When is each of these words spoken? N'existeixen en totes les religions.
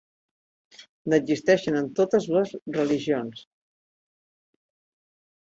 N'existeixen 1.13 1.77
en 1.81 1.89
totes 1.99 2.25
les 2.37 2.55
religions. 2.79 3.45